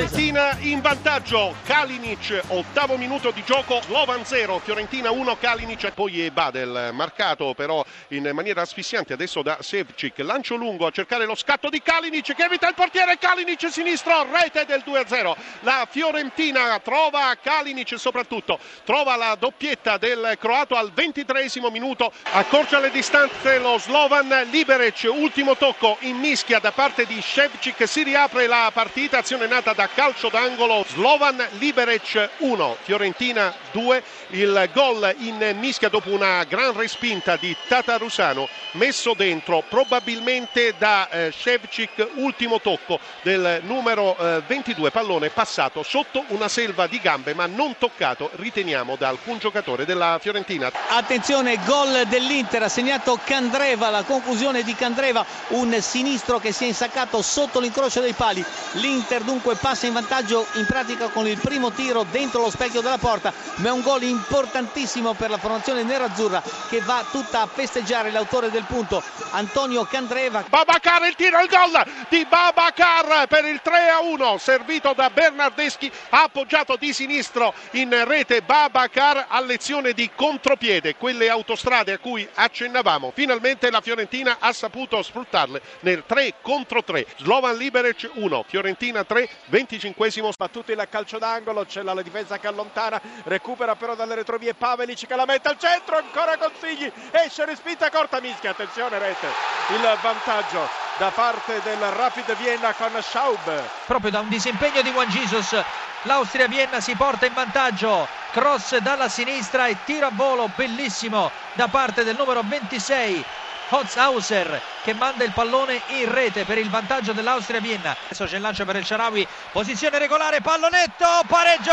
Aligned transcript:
Fiorentina 0.00 0.56
in 0.60 0.80
vantaggio, 0.80 1.54
Kalinic, 1.66 2.40
ottavo 2.48 2.96
minuto 2.96 3.32
di 3.32 3.44
gioco, 3.44 3.82
Slovan 3.82 4.24
0, 4.24 4.58
Fiorentina 4.60 5.10
1, 5.10 5.36
Kalinic, 5.36 5.90
poi 5.90 6.24
è 6.24 6.30
Badel, 6.30 6.88
marcato 6.94 7.52
però 7.52 7.84
in 8.08 8.30
maniera 8.32 8.62
asfissiante 8.62 9.12
adesso 9.12 9.42
da 9.42 9.58
Sevcic, 9.60 10.18
lancio 10.20 10.54
lungo 10.54 10.86
a 10.86 10.90
cercare 10.90 11.26
lo 11.26 11.34
scatto 11.34 11.68
di 11.68 11.82
Kalinic 11.82 12.34
che 12.34 12.44
evita 12.44 12.66
il 12.66 12.74
portiere, 12.74 13.18
Kalinic 13.18 13.70
sinistro, 13.70 14.26
rete 14.32 14.64
del 14.64 14.82
2-0, 14.86 15.36
la 15.60 15.86
Fiorentina 15.90 16.80
trova 16.82 17.36
Kalinic 17.38 17.98
soprattutto, 17.98 18.58
trova 18.84 19.16
la 19.16 19.36
doppietta 19.38 19.98
del 19.98 20.38
croato 20.40 20.76
al 20.76 20.92
23 20.92 21.50
minuto, 21.70 22.10
accorcia 22.32 22.78
le 22.78 22.90
distanze 22.90 23.58
lo 23.58 23.76
Slovan, 23.76 24.48
Liberec, 24.50 25.10
ultimo 25.10 25.58
tocco 25.58 25.98
in 26.00 26.16
mischia 26.16 26.58
da 26.58 26.72
parte 26.72 27.04
di 27.04 27.20
Shevcik, 27.20 27.86
si 27.86 28.02
riapre 28.02 28.46
la 28.46 28.70
partita, 28.72 29.18
azione 29.18 29.46
nata 29.46 29.74
da 29.74 29.88
calcio 29.94 30.28
d'angolo, 30.28 30.84
Slovan 30.88 31.46
Liberec 31.58 32.30
1, 32.38 32.76
Fiorentina 32.82 33.52
2, 33.72 34.02
il 34.30 34.68
gol 34.72 35.14
in 35.18 35.56
mischia 35.58 35.88
dopo 35.88 36.10
una 36.10 36.44
gran 36.44 36.76
respinta 36.76 37.36
di 37.36 37.56
Tatarusano 37.66 38.48
messo 38.72 39.14
dentro 39.14 39.64
probabilmente 39.68 40.74
da 40.78 41.08
eh, 41.08 41.32
Shevcik, 41.36 42.10
ultimo 42.14 42.60
tocco 42.60 42.98
del 43.22 43.60
numero 43.64 44.16
eh, 44.16 44.42
22, 44.46 44.90
pallone 44.90 45.30
passato 45.30 45.82
sotto 45.82 46.24
una 46.28 46.48
selva 46.48 46.86
di 46.86 47.00
gambe 47.00 47.34
ma 47.34 47.46
non 47.46 47.76
toccato, 47.78 48.30
riteniamo, 48.34 48.96
da 48.96 49.08
alcun 49.08 49.38
giocatore 49.38 49.84
della 49.84 50.18
Fiorentina. 50.20 50.70
Attenzione, 50.88 51.58
gol 51.64 52.04
dell'Inter, 52.06 52.62
ha 52.62 52.68
segnato 52.68 53.18
Candreva, 53.24 53.90
la 53.90 54.02
conclusione 54.02 54.62
di 54.62 54.74
Candreva, 54.74 55.24
un 55.48 55.76
sinistro 55.80 56.38
che 56.38 56.52
si 56.52 56.64
è 56.64 56.66
insaccato 56.68 57.22
sotto 57.22 57.60
l'incrocio 57.60 58.00
dei 58.00 58.12
pali. 58.12 58.44
L'Inter 58.72 59.22
dunque 59.22 59.56
passa 59.56 59.79
in 59.86 59.92
vantaggio 59.92 60.46
in 60.54 60.66
pratica 60.66 61.08
con 61.08 61.26
il 61.26 61.38
primo 61.38 61.70
tiro 61.70 62.04
dentro 62.10 62.42
lo 62.42 62.50
specchio 62.50 62.80
della 62.80 62.98
porta, 62.98 63.32
ma 63.56 63.68
è 63.68 63.72
un 63.72 63.80
gol 63.80 64.02
importantissimo 64.02 65.14
per 65.14 65.30
la 65.30 65.38
formazione 65.38 65.82
nerazzurra 65.82 66.42
che 66.68 66.80
va 66.80 67.04
tutta 67.10 67.42
a 67.42 67.46
festeggiare 67.46 68.10
l'autore 68.10 68.50
del 68.50 68.64
punto, 68.64 69.02
Antonio 69.30 69.84
Candreva. 69.84 70.44
Babacar 70.48 71.06
il 71.06 71.14
tiro, 71.14 71.40
il 71.40 71.48
gol 71.48 71.84
di 72.08 72.26
Babacar 72.28 73.26
per 73.26 73.44
il 73.44 73.60
3 73.62 73.88
a 73.88 74.00
1, 74.00 74.38
servito 74.38 74.92
da 74.92 75.10
Bernardeschi, 75.10 75.90
appoggiato 76.10 76.76
di 76.76 76.92
sinistro 76.92 77.54
in 77.72 78.04
rete 78.06 78.42
Babacar 78.42 79.26
a 79.28 79.40
lezione 79.40 79.92
di 79.92 80.10
contropiede, 80.14 80.96
quelle 80.96 81.28
autostrade 81.28 81.92
a 81.92 81.98
cui 81.98 82.28
accennavamo. 82.32 83.12
Finalmente 83.14 83.70
la 83.70 83.80
Fiorentina 83.80 84.36
ha 84.40 84.52
saputo 84.52 85.02
sfruttarle 85.02 85.60
nel 85.80 86.04
3 86.06 86.34
contro 86.42 86.82
3. 86.82 87.06
Slovan 87.18 87.56
Liberec 87.56 88.10
1, 88.14 88.44
Fiorentina 88.48 89.04
3, 89.04 89.28
25esimo. 89.70 90.30
Battuto 90.36 90.72
il 90.72 90.86
calcio 90.90 91.18
d'angolo, 91.18 91.64
c'è 91.64 91.82
la 91.82 92.00
difesa 92.02 92.38
che 92.38 92.46
allontana, 92.46 93.00
recupera 93.24 93.76
però 93.76 93.94
dalle 93.94 94.14
retrovie 94.14 94.54
Pavelic 94.54 95.06
che 95.06 95.14
la 95.14 95.26
mette 95.26 95.48
al 95.48 95.58
centro, 95.58 95.96
ancora 95.96 96.36
consigli, 96.38 96.90
esce 97.10 97.44
respinta 97.44 97.90
corta 97.90 98.20
mischia, 98.20 98.50
attenzione 98.50 98.98
rete, 98.98 99.26
il 99.68 99.98
vantaggio 100.00 100.68
da 100.96 101.10
parte 101.10 101.60
del 101.62 101.78
Rapid 101.78 102.36
Vienna 102.36 102.72
con 102.72 102.90
Schaub. 103.00 103.62
Proprio 103.86 104.10
da 104.10 104.20
un 104.20 104.28
disimpegno 104.28 104.82
di 104.82 104.90
Juan 104.90 105.08
Jesus, 105.08 105.62
l'Austria 106.02 106.46
Vienna 106.46 106.80
si 106.80 106.94
porta 106.94 107.26
in 107.26 107.34
vantaggio, 107.34 108.08
cross 108.32 108.76
dalla 108.78 109.08
sinistra 109.08 109.66
e 109.66 109.76
tiro 109.84 110.06
a 110.06 110.10
volo 110.12 110.50
bellissimo 110.54 111.30
da 111.54 111.68
parte 111.68 112.04
del 112.04 112.16
numero 112.16 112.42
26 112.44 113.24
Hotzhauser 113.70 114.60
che 114.82 114.94
manda 114.94 115.24
il 115.24 115.32
pallone 115.32 115.80
in 115.88 116.12
rete 116.12 116.44
per 116.44 116.58
il 116.58 116.68
vantaggio 116.68 117.12
dell'Austria 117.12 117.60
Vienna. 117.60 117.96
Adesso 118.04 118.24
c'è 118.24 118.36
il 118.36 118.42
lancio 118.42 118.64
per 118.64 118.76
il 118.76 118.84
Sharawi, 118.84 119.26
posizione 119.52 119.98
regolare, 119.98 120.40
pallonetto, 120.40 121.06
pareggio! 121.26 121.72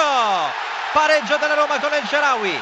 Pareggio 0.93 1.37
della 1.37 1.55
Roma 1.55 1.79
con 1.79 1.91
il 1.93 2.07
Sharawi. 2.07 2.59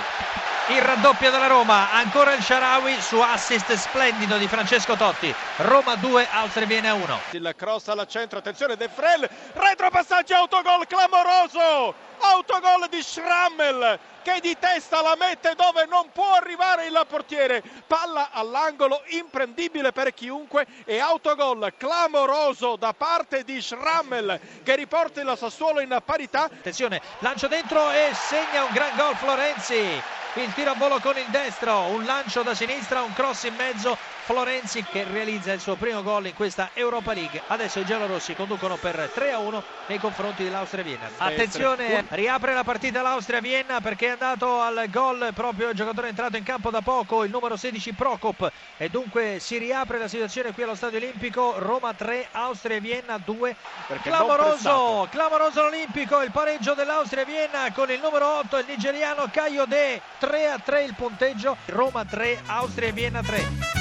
Il 0.69 0.81
raddoppio 0.81 1.29
della 1.29 1.45
Roma, 1.45 1.91
ancora 1.91 2.33
il 2.33 2.41
Sharawi 2.41 2.99
su 2.99 3.19
assist 3.19 3.71
splendido 3.73 4.37
di 4.37 4.47
Francesco 4.47 4.95
Totti. 4.95 5.31
Roma 5.57 5.93
2, 5.93 6.27
Austria 6.31 6.65
Vienna 6.65 6.95
1. 6.95 7.19
Il 7.31 7.53
cross 7.55 7.87
al 7.89 8.03
centro, 8.07 8.39
attenzione 8.39 8.75
De 8.75 8.89
Frel, 8.89 9.29
retropassaggio 9.53 10.33
autogol 10.33 10.87
clamoroso! 10.87 11.93
Autogol 12.17 12.87
di 12.89 13.03
Schrammel 13.03 13.99
che 14.23 14.39
di 14.41 14.57
testa 14.57 15.03
la 15.03 15.15
mette 15.19 15.53
dove 15.53 15.85
non 15.85 16.09
può 16.11 16.33
arrivare 16.33 16.87
il 16.87 17.05
portiere. 17.07 17.61
Palla 17.85 18.29
all'angolo 18.31 19.03
imprendibile 19.09 19.91
per 19.91 20.15
chiunque 20.15 20.65
e 20.85 20.97
autogol 20.97 21.73
clamoroso 21.77 22.75
da 22.75 22.91
parte 22.93 23.43
di 23.43 23.61
Schrammel 23.61 24.39
che 24.63 24.75
riporta 24.75 25.21
il 25.21 25.31
Sassuolo 25.37 25.79
in 25.79 25.95
parità. 26.03 26.45
Attenzione, 26.45 27.01
lancio 27.19 27.47
dentro 27.47 27.91
e 27.91 28.09
segna 28.15 28.63
un 28.63 28.73
gran 28.73 28.95
gol 28.95 29.15
Florenzi. 29.15 30.23
Il 30.37 30.53
tiro 30.53 30.71
a 30.71 30.75
volo 30.75 30.99
con 30.99 31.17
il 31.17 31.27
destro, 31.29 31.79
un 31.85 32.03
lancio 32.03 32.41
da 32.41 32.53
sinistra, 32.53 33.01
un 33.03 33.13
cross 33.13 33.43
in 33.43 33.55
mezzo. 33.55 33.97
Florenzi 34.25 34.83
che 34.83 35.05
realizza 35.09 35.53
il 35.53 35.59
suo 35.59 35.75
primo 35.75 36.01
gol 36.01 36.25
in 36.25 36.33
questa 36.33 36.71
Europa 36.73 37.13
League. 37.13 37.41
Adesso 37.45 37.79
i 37.79 37.85
giallorossi 37.85 38.33
conducono 38.33 38.75
per 38.75 39.11
3 39.13 39.31
a 39.31 39.37
1 39.37 39.63
nei 39.85 39.99
confronti 39.99 40.43
dell'Austria 40.43 40.83
Vienna. 40.83 41.07
Attenzione, 41.17 42.05
riapre 42.09 42.55
la 42.55 42.63
partita 42.63 43.03
l'Austria 43.03 43.39
Vienna 43.39 43.81
perché 43.81 44.07
è 44.07 44.09
andato 44.09 44.61
al 44.61 44.87
gol 44.89 45.29
proprio 45.35 45.69
il 45.69 45.75
giocatore 45.75 46.07
entrato 46.07 46.37
in 46.37 46.43
campo 46.43 46.71
da 46.71 46.81
poco, 46.81 47.23
il 47.23 47.29
numero 47.29 47.55
16 47.55 47.93
Prokop. 47.93 48.51
E 48.77 48.89
dunque 48.89 49.37
si 49.39 49.59
riapre 49.59 49.99
la 49.99 50.07
situazione 50.07 50.53
qui 50.53 50.63
allo 50.63 50.75
Stadio 50.75 50.97
Olimpico. 50.97 51.59
Roma 51.59 51.93
3, 51.93 52.29
Austria 52.31 52.79
Vienna 52.79 53.19
2. 53.23 53.55
Perché 53.87 54.09
clamoroso, 54.09 55.07
clamoroso 55.11 55.61
l'Olimpico, 55.61 56.21
il 56.21 56.31
pareggio 56.31 56.73
dell'Austria 56.73 57.25
Vienna 57.25 57.71
con 57.71 57.91
il 57.91 57.99
numero 58.01 58.39
8, 58.39 58.57
il 58.57 58.65
nigeriano 58.67 59.29
Kayode. 59.31 60.01
3 60.25 60.47
a 60.47 60.57
3 60.57 60.83
il 60.83 60.95
punteggio. 60.95 61.55
Roma 61.67 62.03
3, 62.03 62.39
Austria 62.47 62.91
Vienna 62.91 63.21
3. 63.21 63.74